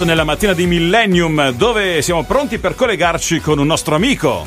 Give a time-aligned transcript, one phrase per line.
[0.00, 4.46] esatto, nella mattina di Millennium, dove siamo pronti per collegarci con un nostro amico.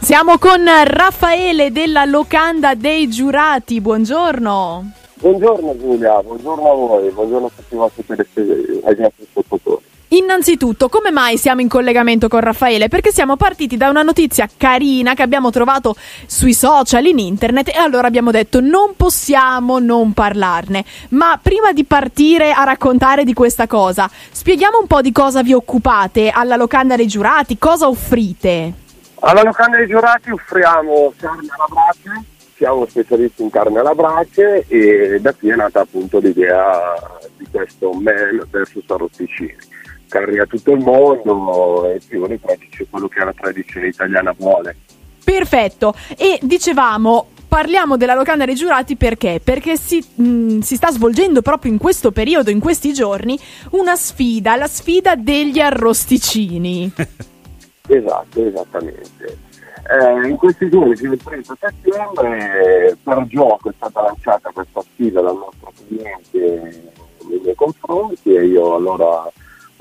[0.00, 3.80] Siamo con Raffaele della Locanda dei Giurati.
[3.80, 4.92] Buongiorno.
[5.14, 9.91] Buongiorno Giulia, buongiorno a voi, buongiorno a tutti i vostri ascoltatori.
[10.12, 12.88] Innanzitutto, come mai siamo in collegamento con Raffaele?
[12.88, 15.94] Perché siamo partiti da una notizia carina che abbiamo trovato
[16.26, 20.84] sui social, in internet, e allora abbiamo detto non possiamo non parlarne.
[21.10, 25.54] Ma prima di partire a raccontare di questa cosa, spieghiamo un po' di cosa vi
[25.54, 28.72] occupate alla locanda dei giurati, cosa offrite?
[29.20, 32.24] Alla locanda dei giurati offriamo carne alla brace,
[32.58, 36.92] siamo specialisti in carne alla brace e da qui è nata appunto l'idea
[37.38, 39.80] di questo men versus arrosticini
[40.12, 44.76] carri a tutto il mondo e più le pratici quello che la tradizione italiana vuole.
[45.24, 49.40] Perfetto, e dicevamo parliamo della locanda dei giurati perché?
[49.42, 53.38] Perché si, mh, si, sta svolgendo proprio in questo periodo, in questi giorni,
[53.70, 56.92] una sfida, la sfida degli arrosticini.
[57.88, 59.38] esatto, esattamente.
[59.84, 65.20] Eh, in questi giorni, fino al 30 settembre, per gioco è stata lanciata questa sfida
[65.20, 66.90] dal nostro cliente
[67.28, 69.30] nei miei confronti e io allora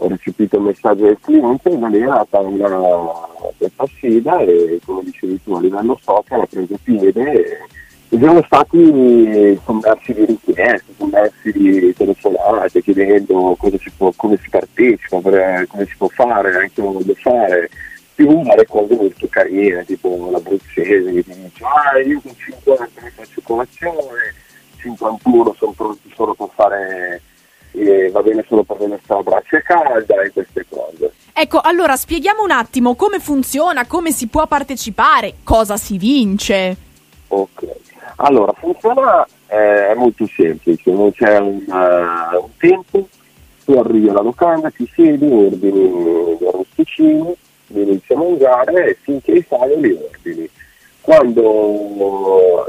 [0.04, 3.12] ho recepito il messaggio del cliente e non era una,
[3.58, 7.58] questa sfida e come dicevi tu a livello social ha preso piede e,
[8.10, 15.22] e sono stati sommersi di richieste, sommersi di telefonate chiedendo si può, come si partecipa,
[15.22, 17.70] come si può fare, anche come voglio fare,
[18.16, 23.10] più varie cose molto carine, tipo l'abruzzese che ti dice ah io con 50 mi
[23.12, 24.34] faccio colazione,
[24.78, 27.22] 51 sono pronti solo per fare
[28.12, 31.12] va bene solo per venire a braccia calda e queste cose.
[31.34, 36.76] Ecco, allora spieghiamo un attimo come funziona, come si può partecipare, cosa si vince.
[37.30, 37.66] Ok,
[38.18, 43.08] allora funziona eh, è molto semplice, non c'è un, uh, un tempo,
[43.66, 47.36] tu arrivi alla locanda, ti siedi, ordini gli arrosticini,
[47.68, 50.50] li inizi a mangiare e finché hai fame li ordini.
[51.02, 52.66] Quando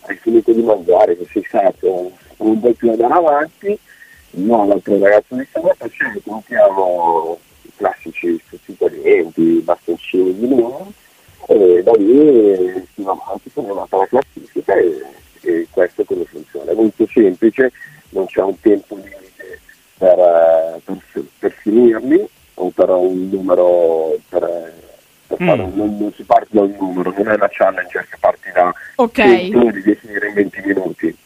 [0.00, 3.78] hai finito di mangiare, che sei stato un po' più andare avanti,
[4.36, 10.86] no, l'altro ragazzo di Sabata ci compriamo i classici stuzzicadenti, bastoncini di luna
[11.48, 15.02] e da lì si va avanti con una la classifica e,
[15.42, 16.72] e, questo è come funziona.
[16.72, 17.72] È molto semplice,
[18.10, 19.60] non c'è un tempo limite
[19.96, 24.72] per, per, per finirli o per un numero per,
[25.26, 25.46] per mm.
[25.46, 28.72] fare, non, non, si parte da un numero, non è una challenger che parti da
[28.96, 29.50] okay.
[29.50, 31.16] 100 di definire in 20 minuti.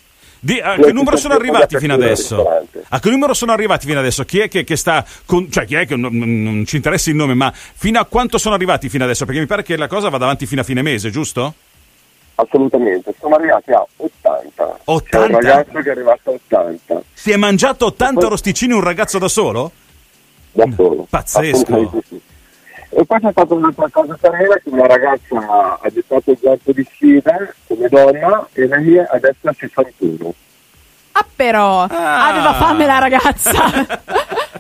[0.43, 2.47] Di, a che numero sono arrivati fino adesso?
[2.89, 4.25] A che numero sono arrivati fino adesso?
[4.25, 5.05] Chi è che, che sta.
[5.27, 8.39] Con, cioè, chi è che non, non, ci interessa il nome, ma fino a quanto
[8.39, 9.27] sono arrivati fino adesso?
[9.27, 11.55] Perché mi pare che la cosa vada avanti fino a fine mese, giusto?
[12.37, 14.79] Assolutamente, sono arrivati a 80.
[14.85, 15.09] 80?
[15.11, 17.03] C'è un ragazzo che è arrivato a 80.
[17.13, 18.29] Si è mangiato 80 poi...
[18.31, 19.71] rosticini un ragazzo da solo?
[20.53, 21.07] Da solo.
[21.11, 22.03] Pazzesco.
[22.93, 26.85] E poi c'è stata un'altra cosa carina che una ragazza ha gettato il gatto di
[26.93, 30.35] sfida come donna e lei adesso è 61.
[31.13, 32.29] Ah però, ah.
[32.29, 33.63] aveva fame la ragazza.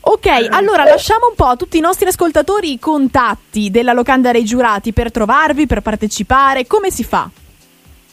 [0.00, 4.44] ok, allora lasciamo un po' a tutti i nostri ascoltatori i contatti della locanda dei
[4.44, 7.30] giurati per trovarvi, per partecipare, come si fa?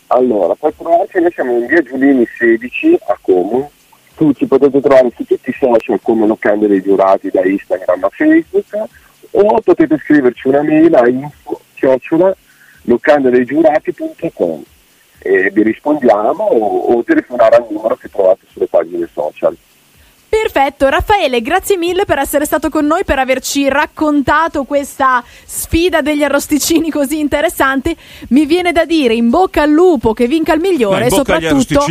[0.07, 3.71] Allora, per trovarci noi siamo in via Giulini 16 a Como,
[4.15, 8.09] tu ci potete trovare su tutti i social come locanda dei giurati da Instagram a
[8.09, 8.65] Facebook
[9.31, 12.35] o potete scriverci una mail a info chiocciola
[12.83, 14.63] locandaleigiurati.com
[15.19, 19.55] e vi rispondiamo o, o telefonare al numero che trovate sulle pagine social.
[20.31, 26.23] Perfetto, Raffaele, grazie mille per essere stato con noi, per averci raccontato questa sfida degli
[26.23, 27.97] arrosticini così interessante.
[28.29, 31.85] Mi viene da dire in bocca al lupo che vinca il migliore e soprattutto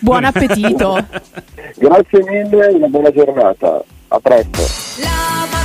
[0.00, 1.06] buon appetito.
[1.78, 3.84] grazie mille, una buona giornata.
[4.08, 5.63] A presto.